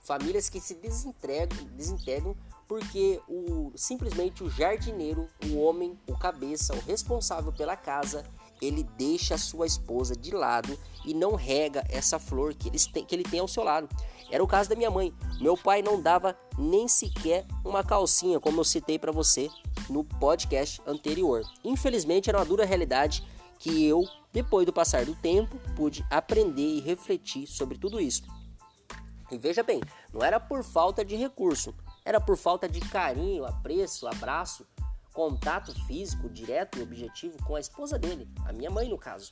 Famílias 0.03 0.49
que 0.49 0.59
se 0.59 0.75
desintegram, 0.75 1.47
desintegram 1.77 2.35
porque 2.67 3.21
o, 3.29 3.71
simplesmente 3.75 4.43
o 4.43 4.49
jardineiro, 4.49 5.25
o 5.45 5.57
homem, 5.57 5.97
o 6.05 6.17
cabeça, 6.17 6.73
o 6.73 6.81
responsável 6.81 7.53
pela 7.53 7.77
casa, 7.77 8.25
ele 8.61 8.83
deixa 8.97 9.35
a 9.35 9.39
sua 9.39 9.65
esposa 9.65 10.15
de 10.15 10.31
lado 10.31 10.77
e 11.03 11.13
não 11.13 11.35
rega 11.35 11.83
essa 11.89 12.19
flor 12.19 12.53
que, 12.53 12.69
que 12.69 13.15
ele 13.15 13.23
tem 13.23 13.39
ao 13.39 13.47
seu 13.47 13.63
lado. 13.63 13.89
Era 14.29 14.43
o 14.43 14.47
caso 14.47 14.69
da 14.69 14.75
minha 14.75 14.91
mãe. 14.91 15.13
Meu 15.41 15.57
pai 15.57 15.81
não 15.81 16.01
dava 16.01 16.37
nem 16.57 16.87
sequer 16.87 17.45
uma 17.65 17.83
calcinha, 17.83 18.39
como 18.39 18.59
eu 18.59 18.63
citei 18.63 18.97
para 18.97 19.11
você 19.11 19.49
no 19.89 20.03
podcast 20.03 20.81
anterior. 20.85 21.43
Infelizmente, 21.63 22.29
era 22.29 22.37
uma 22.37 22.45
dura 22.45 22.65
realidade 22.65 23.25
que 23.59 23.85
eu, 23.85 24.03
depois 24.31 24.65
do 24.65 24.73
passar 24.73 25.05
do 25.05 25.15
tempo, 25.15 25.59
pude 25.75 26.05
aprender 26.09 26.77
e 26.77 26.79
refletir 26.79 27.45
sobre 27.47 27.77
tudo 27.77 27.99
isso. 27.99 28.23
E 29.29 29.37
veja 29.37 29.63
bem, 29.63 29.81
não 30.13 30.23
era 30.23 30.39
por 30.39 30.63
falta 30.63 31.05
de 31.05 31.15
recurso, 31.15 31.73
era 32.03 32.19
por 32.19 32.35
falta 32.35 32.67
de 32.67 32.79
carinho, 32.79 33.45
apreço, 33.45 34.07
abraço, 34.07 34.65
contato 35.13 35.73
físico 35.85 36.29
direto 36.29 36.77
e 36.77 36.81
objetivo 36.81 37.37
com 37.45 37.55
a 37.55 37.59
esposa 37.59 37.97
dele, 37.99 38.29
a 38.45 38.53
minha 38.53 38.69
mãe 38.69 38.89
no 38.89 38.97
caso. 38.97 39.31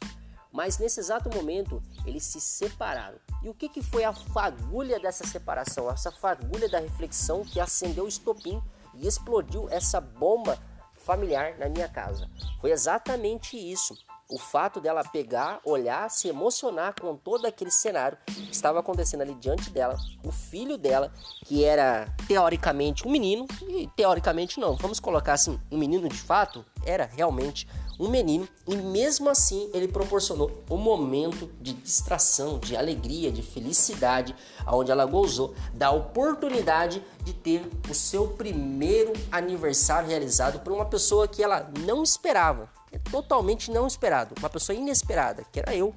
Mas 0.52 0.78
nesse 0.78 1.00
exato 1.00 1.30
momento 1.30 1.82
eles 2.06 2.24
se 2.24 2.42
separaram. 2.42 3.20
E 3.44 3.50
o 3.50 3.54
que, 3.54 3.70
que 3.70 3.84
foi 3.84 4.04
a 4.04 4.14
fagulha 4.14 5.00
dessa 5.00 5.26
separação? 5.26 5.90
Essa 5.90 6.12
fagulha 6.12 6.68
da 6.68 6.80
reflexão 6.80 7.44
que 7.44 7.60
acendeu 7.60 8.06
o 8.06 8.08
estopim 8.08 8.62
e 8.96 9.08
explodiu 9.08 9.70
essa 9.70 10.02
bomba 10.02 10.58
familiar 10.96 11.58
na 11.58 11.70
minha 11.70 11.88
casa. 11.88 12.30
Foi 12.60 12.72
exatamente 12.72 13.56
isso 13.58 13.96
o 14.30 14.38
fato 14.38 14.80
dela 14.80 15.04
pegar, 15.04 15.60
olhar, 15.66 16.08
se 16.10 16.28
emocionar 16.28 16.94
com 17.00 17.16
todo 17.16 17.48
aquele 17.48 17.72
cenário 17.72 18.18
que 18.28 18.52
estava 18.52 18.80
acontecendo 18.80 19.22
ali 19.22 19.34
diante 19.34 19.72
dela, 19.72 19.98
o 20.24 20.32
filho 20.32 20.78
dela, 20.78 21.12
que 21.46 21.66
era 21.66 22.08
teoricamente 22.28 23.08
um 23.08 23.12
menino, 23.12 23.48
e 23.68 23.88
teoricamente 23.96 24.60
não, 24.60 24.76
vamos 24.76 25.00
colocar 25.00 25.34
assim, 25.34 25.60
um 25.72 25.78
menino 25.78 26.08
de 26.08 26.18
fato, 26.18 26.64
era 26.86 27.06
realmente 27.06 27.68
um 28.00 28.08
menino, 28.08 28.48
e 28.68 28.78
mesmo 28.78 29.30
assim 29.30 29.70
ele 29.74 29.88
proporcionou 29.88 30.64
um 30.70 30.78
momento 30.78 31.52
de 31.60 31.74
distração, 31.74 32.60
de 32.60 32.78
alegria, 32.78 33.32
de 33.32 33.42
felicidade, 33.42 34.36
onde 34.68 34.92
ela 34.92 35.06
gozou 35.06 35.54
da 35.74 35.92
oportunidade 35.92 37.04
de 37.24 37.34
ter 37.34 37.68
o 37.90 37.94
seu 37.94 38.28
primeiro 38.28 39.12
aniversário 39.32 40.08
realizado 40.08 40.60
por 40.60 40.72
uma 40.72 40.86
pessoa 40.86 41.28
que 41.28 41.44
ela 41.44 41.70
não 41.86 42.04
esperava 42.04 42.70
é 42.92 42.98
totalmente 42.98 43.72
não 43.72 43.88
esperado, 43.88 44.36
uma 44.40 44.50
pessoa 44.50 44.76
inesperada, 44.78 45.46
que 45.52 45.60
era 45.60 45.76
eu, 45.76 45.94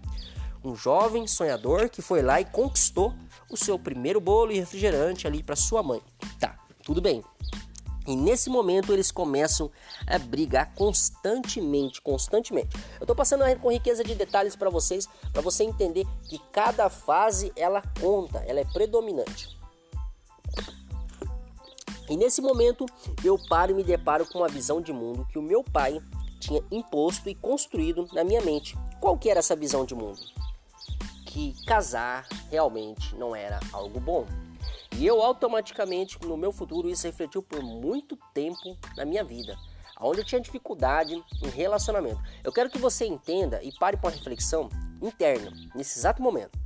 um 0.64 0.74
jovem 0.74 1.26
sonhador 1.26 1.88
que 1.88 2.00
foi 2.00 2.22
lá 2.22 2.40
e 2.40 2.44
conquistou 2.44 3.12
o 3.50 3.56
seu 3.56 3.78
primeiro 3.78 4.20
bolo 4.20 4.52
e 4.52 4.58
refrigerante 4.58 5.26
ali 5.26 5.42
para 5.42 5.56
sua 5.56 5.82
mãe. 5.82 6.00
Tá, 6.38 6.56
tudo 6.84 7.00
bem. 7.00 7.24
E 8.06 8.16
nesse 8.16 8.50
momento 8.50 8.92
eles 8.92 9.12
começam 9.12 9.70
a 10.06 10.18
brigar 10.18 10.74
constantemente, 10.74 12.00
constantemente. 12.00 12.76
Eu 12.98 13.04
estou 13.04 13.14
passando 13.14 13.44
com 13.60 13.70
riqueza 13.70 14.02
de 14.02 14.14
detalhes 14.14 14.56
para 14.56 14.70
vocês, 14.70 15.08
para 15.32 15.42
você 15.42 15.62
entender 15.62 16.04
que 16.24 16.38
cada 16.50 16.90
fase 16.90 17.52
ela 17.54 17.82
conta, 18.00 18.38
ela 18.40 18.60
é 18.60 18.64
predominante. 18.64 19.56
E 22.08 22.16
nesse 22.16 22.42
momento 22.42 22.84
eu 23.24 23.38
paro 23.48 23.70
e 23.70 23.74
me 23.74 23.84
deparo 23.84 24.26
com 24.26 24.38
uma 24.38 24.48
visão 24.48 24.80
de 24.80 24.92
mundo 24.92 25.26
que 25.30 25.38
o 25.38 25.42
meu 25.42 25.62
pai 25.62 26.00
tinha 26.42 26.62
imposto 26.72 27.28
e 27.28 27.34
construído 27.34 28.08
na 28.12 28.24
minha 28.24 28.40
mente. 28.40 28.76
Qual 29.00 29.16
que 29.16 29.30
era 29.30 29.38
essa 29.38 29.54
visão 29.54 29.84
de 29.84 29.94
mundo? 29.94 30.18
Que 31.24 31.54
casar 31.64 32.26
realmente 32.50 33.14
não 33.14 33.34
era 33.34 33.60
algo 33.72 34.00
bom. 34.00 34.26
E 34.98 35.06
eu 35.06 35.22
automaticamente, 35.22 36.18
no 36.26 36.36
meu 36.36 36.52
futuro, 36.52 36.90
isso 36.90 37.06
refletiu 37.06 37.42
por 37.42 37.62
muito 37.62 38.18
tempo 38.34 38.76
na 38.96 39.04
minha 39.04 39.24
vida, 39.24 39.56
onde 40.00 40.20
eu 40.20 40.24
tinha 40.24 40.40
dificuldade 40.40 41.14
em 41.14 41.48
relacionamento. 41.48 42.20
Eu 42.44 42.52
quero 42.52 42.68
que 42.68 42.78
você 42.78 43.06
entenda 43.06 43.62
e 43.62 43.72
pare 43.78 43.96
para 43.96 44.08
uma 44.08 44.16
reflexão 44.16 44.68
interna, 45.00 45.50
nesse 45.74 45.98
exato 45.98 46.20
momento. 46.20 46.58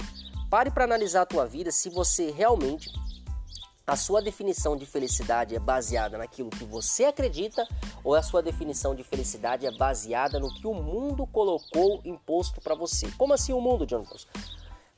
Pare 0.51 0.71
para 0.71 0.85
analisar 0.85 1.23
a 1.23 1.27
tua 1.27 1.47
vida 1.47 1.71
se 1.71 1.91
você 1.91 2.31
realmente 2.31 2.91
a 3.87 3.95
sua 3.95 4.21
definição 4.21 4.77
de 4.77 4.85
felicidade 4.85 5.55
é 5.55 5.61
baseada 5.61 6.19
naquilo 6.19 6.51
que 6.51 6.65
você 6.65 7.05
acredita 7.05 7.67
ou 8.03 8.15
a 8.15 8.23
sua 8.23 8.43
definição 8.43 8.95
de 8.95 9.05
felicidade 9.05 9.65
é 9.65 9.71
baseada 9.71 10.41
no 10.41 10.53
que 10.53 10.67
o 10.67 10.75
mundo 10.75 11.27
colocou 11.27 12.01
imposto 12.05 12.61
para 12.61 12.75
você? 12.75 13.09
Como 13.13 13.33
assim 13.33 13.53
o 13.53 13.61
mundo, 13.61 13.87
Jonathan? 13.87 14.17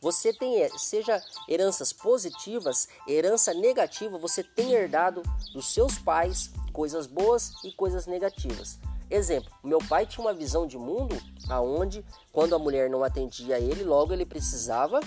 Você 0.00 0.32
tem, 0.32 0.62
eh, 0.62 0.70
seja 0.78 1.20
heranças 1.48 1.92
positivas, 1.92 2.88
herança 3.06 3.52
negativa, 3.52 4.16
você 4.16 4.42
tem 4.42 4.72
herdado 4.72 5.22
dos 5.52 5.74
seus 5.74 5.98
pais 5.98 6.52
coisas 6.72 7.06
boas 7.06 7.52
e 7.64 7.72
coisas 7.72 8.06
negativas. 8.06 8.78
Exemplo, 9.10 9.50
meu 9.64 9.78
pai 9.78 10.06
tinha 10.06 10.24
uma 10.24 10.34
visão 10.34 10.66
de 10.66 10.78
mundo 10.78 11.20
aonde 11.48 12.04
quando 12.32 12.54
a 12.54 12.58
mulher 12.58 12.88
não 12.88 13.02
atendia 13.02 13.58
ele, 13.58 13.82
logo 13.82 14.12
ele 14.12 14.24
precisava 14.24 15.00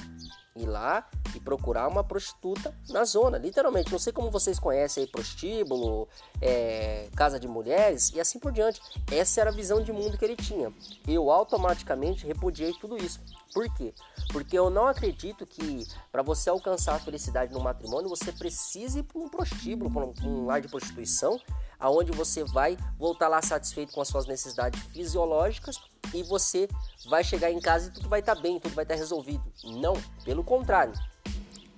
ir 0.55 0.65
lá 0.65 1.08
e 1.36 1.39
procurar 1.39 1.88
uma 1.88 2.03
prostituta 2.03 2.75
na 2.89 3.03
zona, 3.05 3.38
literalmente. 3.38 3.91
Não 3.91 4.00
sei 4.00 4.12
como 4.12 4.29
vocês 4.29 4.60
conhecem 4.60 5.03
aí, 5.03 5.10
prostíbulo, 5.10 6.08
é, 6.41 7.10
casa 7.15 7.39
de 7.39 7.48
mulheres 7.48 8.12
e 8.13 8.20
assim 8.20 8.39
por 8.39 8.51
diante. 8.51 8.81
Essa 9.12 9.41
era 9.41 9.50
a 9.50 9.53
visão 9.53 9.81
de 9.81 9.91
mundo 9.91 10.17
que 10.17 10.25
ele 10.25 10.36
tinha. 10.36 10.74
Eu 11.08 11.31
automaticamente 11.31 12.25
repudiei 12.25 12.74
tudo 12.74 12.98
isso. 12.98 13.20
Por 13.53 13.72
quê? 13.74 13.93
Porque 14.31 14.58
eu 14.58 14.70
não 14.70 14.88
acredito 14.88 15.46
que 15.46 15.86
para 16.12 16.22
você 16.22 16.50
alcançar 16.50 16.96
a 16.96 17.00
felicidade 17.00 17.53
no 17.53 17.60
matrimônio 17.60 18.10
você 18.10 18.31
precise 18.31 19.00
ir 19.00 19.03
para 19.03 19.22
um 19.22 19.29
prostíbulo, 19.29 19.91
para 19.91 20.27
um, 20.27 20.46
lar 20.46 20.62
de 20.62 20.67
prostituição, 20.67 21.39
aonde 21.82 22.12
você 22.12 22.44
vai 22.44 22.78
voltar 22.98 23.28
lá 23.28 23.42
satisfeito 23.42 23.92
com 23.92 24.00
as 24.00 24.08
suas 24.08 24.28
necessidades 24.28 24.80
fisiológicas 24.94 25.76
e 26.14 26.24
você 26.24 26.70
vai 27.10 27.24
chegar 27.24 27.52
em 27.52 27.60
casa 27.60 27.90
e 27.90 27.92
tudo 27.92 28.08
vai 28.08 28.20
estar 28.20 28.36
tá 28.36 28.42
bem, 28.42 28.60
tudo 28.60 28.76
vai 28.76 28.86
estar 28.86 28.94
tá 28.94 29.00
resolvido. 29.00 29.44
Não, 29.64 29.94
pelo 30.24 30.44
contrário. 30.44 30.94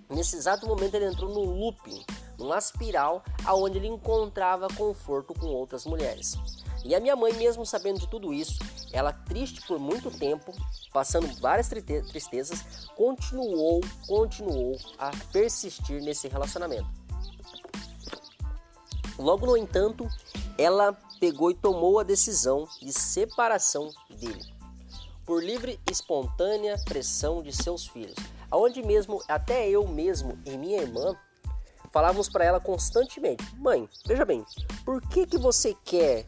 Nesse 0.09 0.35
exato 0.35 0.67
momento 0.67 0.93
ele 0.93 1.05
entrou 1.05 1.33
num 1.33 1.59
looping, 1.59 2.05
numa 2.37 2.57
espiral 2.57 3.23
aonde 3.45 3.77
ele 3.77 3.87
encontrava 3.87 4.67
conforto 4.75 5.33
com 5.33 5.47
outras 5.47 5.85
mulheres. 5.85 6.35
E 6.85 6.93
a 6.93 6.99
minha 6.99 7.15
mãe, 7.15 7.31
mesmo 7.33 7.65
sabendo 7.65 7.99
de 7.99 8.07
tudo 8.07 8.33
isso, 8.33 8.59
ela 8.91 9.13
triste 9.13 9.65
por 9.65 9.79
muito 9.79 10.11
tempo, 10.11 10.53
passando 10.91 11.27
várias 11.39 11.69
tristezas, 11.69 12.89
continuou, 12.95 13.79
continuou 14.05 14.77
a 14.99 15.11
persistir 15.31 16.01
nesse 16.01 16.27
relacionamento. 16.27 17.02
Logo 19.17 19.45
no 19.45 19.57
entanto, 19.57 20.07
ela 20.57 20.97
pegou 21.19 21.51
e 21.51 21.55
tomou 21.55 21.99
a 21.99 22.03
decisão 22.03 22.67
de 22.81 22.91
separação 22.91 23.89
dele, 24.09 24.43
por 25.25 25.43
livre 25.43 25.79
e 25.87 25.91
espontânea 25.91 26.77
pressão 26.85 27.41
de 27.41 27.53
seus 27.53 27.87
filhos. 27.87 28.15
Aonde 28.49 28.83
mesmo, 28.83 29.21
até 29.27 29.67
eu 29.69 29.87
mesmo 29.87 30.37
e 30.45 30.57
minha 30.57 30.81
irmã 30.81 31.15
falávamos 31.91 32.27
para 32.27 32.43
ela 32.43 32.59
constantemente: 32.59 33.43
Mãe, 33.55 33.87
veja 34.05 34.25
bem, 34.25 34.43
por 34.83 35.01
que, 35.01 35.25
que 35.25 35.37
você 35.37 35.75
quer 35.85 36.25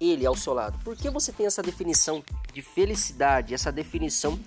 ele 0.00 0.26
ao 0.26 0.36
seu 0.36 0.52
lado? 0.52 0.78
Por 0.82 0.96
que 0.96 1.08
você 1.08 1.32
tem 1.32 1.46
essa 1.46 1.62
definição 1.62 2.22
de 2.52 2.62
felicidade, 2.62 3.54
essa 3.54 3.70
definição 3.70 4.38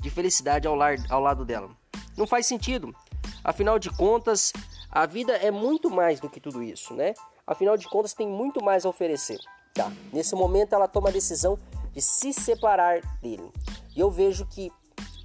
de 0.00 0.10
felicidade 0.10 0.66
ao, 0.66 0.74
lar, 0.74 0.96
ao 1.08 1.20
lado 1.20 1.44
dela? 1.44 1.70
Não 2.16 2.26
faz 2.26 2.46
sentido. 2.46 2.94
Afinal 3.42 3.78
de 3.78 3.90
contas, 3.90 4.52
a 4.94 5.06
vida 5.06 5.32
é 5.32 5.50
muito 5.50 5.90
mais 5.90 6.20
do 6.20 6.30
que 6.30 6.38
tudo 6.38 6.62
isso, 6.62 6.94
né? 6.94 7.14
Afinal 7.44 7.76
de 7.76 7.88
contas, 7.88 8.14
tem 8.14 8.28
muito 8.28 8.64
mais 8.64 8.86
a 8.86 8.88
oferecer. 8.88 9.38
Tá. 9.74 9.92
Nesse 10.12 10.36
momento, 10.36 10.72
ela 10.72 10.86
toma 10.86 11.08
a 11.08 11.12
decisão 11.12 11.58
de 11.92 12.00
se 12.00 12.32
separar 12.32 13.00
dele. 13.20 13.50
E 13.96 13.98
eu 13.98 14.08
vejo 14.08 14.46
que, 14.46 14.70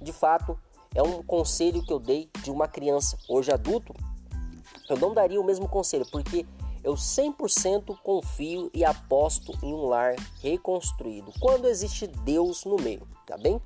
de 0.02 0.12
fato, 0.12 0.58
é 0.92 1.00
um 1.00 1.22
conselho 1.22 1.84
que 1.84 1.92
eu 1.92 2.00
dei 2.00 2.28
de 2.42 2.50
uma 2.50 2.66
criança. 2.66 3.16
Hoje 3.28 3.52
adulto, 3.52 3.94
eu 4.88 4.98
não 4.98 5.14
daria 5.14 5.40
o 5.40 5.44
mesmo 5.44 5.68
conselho, 5.68 6.04
porque 6.10 6.44
eu 6.82 6.94
100% 6.94 7.96
confio 8.02 8.70
e 8.74 8.84
aposto 8.84 9.56
em 9.62 9.72
um 9.72 9.86
lar 9.86 10.16
reconstruído, 10.42 11.32
quando 11.38 11.68
existe 11.68 12.08
Deus 12.08 12.64
no 12.64 12.76
meio, 12.76 13.06
tá 13.24 13.38
bem? 13.38 13.60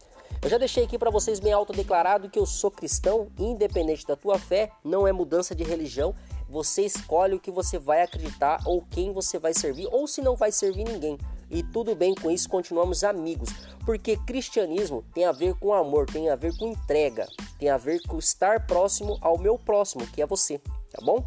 Eu 0.44 0.50
já 0.50 0.58
deixei 0.58 0.84
aqui 0.84 0.98
para 0.98 1.10
vocês 1.10 1.40
bem 1.40 1.54
autodeclarado 1.54 2.28
que 2.28 2.38
eu 2.38 2.44
sou 2.44 2.70
cristão, 2.70 3.28
independente 3.38 4.06
da 4.06 4.14
tua 4.14 4.38
fé, 4.38 4.70
não 4.84 5.08
é 5.08 5.12
mudança 5.12 5.54
de 5.54 5.64
religião, 5.64 6.14
você 6.50 6.82
escolhe 6.82 7.34
o 7.34 7.40
que 7.40 7.50
você 7.50 7.78
vai 7.78 8.02
acreditar 8.02 8.60
ou 8.66 8.84
quem 8.90 9.10
você 9.10 9.38
vai 9.38 9.54
servir 9.54 9.88
ou 9.90 10.06
se 10.06 10.20
não 10.20 10.36
vai 10.36 10.52
servir 10.52 10.84
ninguém. 10.84 11.16
E 11.50 11.62
tudo 11.62 11.94
bem 11.94 12.14
com 12.14 12.30
isso, 12.30 12.46
continuamos 12.46 13.02
amigos, 13.02 13.48
porque 13.86 14.18
cristianismo 14.18 15.02
tem 15.14 15.24
a 15.24 15.32
ver 15.32 15.54
com 15.54 15.72
amor, 15.72 16.04
tem 16.04 16.28
a 16.28 16.36
ver 16.36 16.54
com 16.58 16.66
entrega, 16.66 17.26
tem 17.58 17.70
a 17.70 17.78
ver 17.78 18.02
com 18.06 18.18
estar 18.18 18.66
próximo 18.66 19.16
ao 19.22 19.38
meu 19.38 19.58
próximo, 19.58 20.06
que 20.08 20.20
é 20.20 20.26
você, 20.26 20.58
tá 20.90 21.02
bom? 21.02 21.24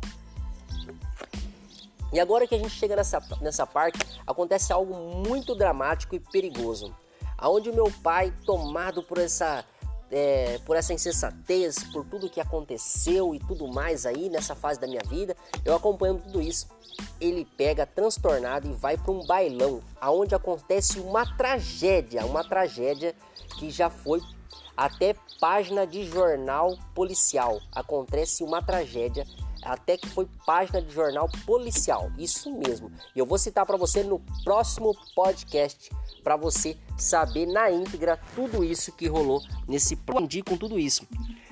E 2.13 2.19
agora 2.19 2.45
que 2.45 2.53
a 2.53 2.59
gente 2.59 2.69
chega 2.69 2.95
nessa, 2.95 3.19
nessa 3.41 3.65
parte, 3.65 3.97
acontece 4.27 4.71
algo 4.71 4.93
muito 5.27 5.55
dramático 5.55 6.15
e 6.15 6.19
perigoso. 6.19 6.93
Aonde 7.37 7.69
o 7.69 7.73
meu 7.73 7.91
pai, 8.03 8.33
tomado 8.45 9.03
por 9.03 9.17
essa, 9.17 9.63
é, 10.09 10.59
por 10.65 10.75
essa 10.75 10.93
insensatez, 10.93 11.83
por 11.91 12.05
tudo 12.05 12.29
que 12.29 12.41
aconteceu 12.41 13.35
e 13.35 13.39
tudo 13.39 13.67
mais 13.67 14.05
aí 14.05 14.29
nessa 14.29 14.55
fase 14.55 14.79
da 14.79 14.87
minha 14.87 15.03
vida, 15.07 15.35
eu 15.63 15.75
acompanhando 15.75 16.23
tudo 16.23 16.41
isso, 16.41 16.67
ele 17.21 17.45
pega 17.57 17.85
transtornado 17.85 18.67
e 18.67 18.73
vai 18.73 18.97
para 18.97 19.11
um 19.11 19.25
bailão, 19.25 19.81
aonde 20.01 20.33
acontece 20.33 20.99
uma 20.99 21.25
tragédia, 21.37 22.25
uma 22.25 22.43
tragédia 22.43 23.15
que 23.57 23.69
já 23.69 23.89
foi 23.89 24.21
até 24.75 25.15
página 25.39 25.85
de 25.85 26.05
jornal 26.05 26.77
policial. 26.93 27.59
Acontece 27.71 28.43
uma 28.43 28.61
tragédia 28.61 29.25
até 29.63 29.97
que 29.97 30.07
foi 30.07 30.27
página 30.45 30.81
de 30.81 30.93
jornal 30.93 31.29
policial. 31.45 32.11
Isso 32.17 32.51
mesmo. 32.57 32.91
E 33.15 33.19
eu 33.19 33.25
vou 33.25 33.37
citar 33.37 33.65
para 33.65 33.77
você 33.77 34.03
no 34.03 34.19
próximo 34.43 34.95
podcast 35.15 35.91
para 36.23 36.35
você 36.35 36.77
saber 36.97 37.45
na 37.45 37.71
íntegra 37.71 38.19
tudo 38.35 38.63
isso 38.63 38.91
que 38.91 39.07
rolou 39.07 39.41
nesse 39.67 39.95
aprendi 39.95 40.43
com 40.43 40.57
tudo 40.57 40.77
isso. 40.77 41.07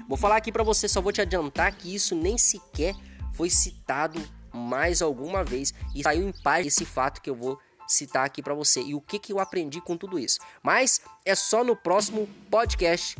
Vou 0.07 0.17
falar 0.17 0.37
aqui 0.37 0.51
para 0.51 0.63
você, 0.63 0.87
só 0.87 1.01
vou 1.01 1.11
te 1.11 1.21
adiantar 1.21 1.73
que 1.75 1.93
isso 1.93 2.13
nem 2.15 2.37
sequer 2.37 2.93
foi 3.33 3.49
citado 3.49 4.21
mais 4.53 5.01
alguma 5.01 5.43
vez 5.43 5.73
e 5.93 6.03
saiu 6.03 6.27
em 6.27 6.31
paz 6.31 6.65
esse 6.65 6.85
fato 6.85 7.21
que 7.21 7.29
eu 7.29 7.35
vou 7.35 7.59
citar 7.87 8.25
aqui 8.25 8.41
para 8.41 8.53
você 8.53 8.81
e 8.81 8.95
o 8.95 9.01
que 9.01 9.19
que 9.19 9.31
eu 9.31 9.39
aprendi 9.39 9.79
com 9.81 9.97
tudo 9.97 10.17
isso. 10.17 10.39
Mas 10.63 11.01
é 11.23 11.35
só 11.35 11.63
no 11.63 11.75
próximo 11.75 12.27
podcast. 12.49 13.15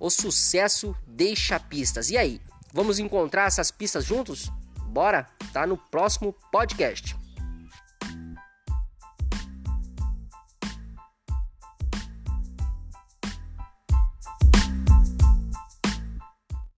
O 0.00 0.10
sucesso 0.10 0.94
deixa 1.06 1.58
pistas. 1.58 2.10
E 2.10 2.16
aí, 2.16 2.40
Vamos 2.74 2.98
encontrar 2.98 3.46
essas 3.46 3.70
pistas 3.70 4.04
juntos? 4.04 4.50
Bora? 4.88 5.28
Tá 5.52 5.64
no 5.64 5.76
próximo 5.76 6.34
podcast. 6.50 7.14